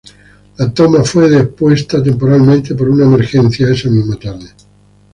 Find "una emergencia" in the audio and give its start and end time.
2.89-3.69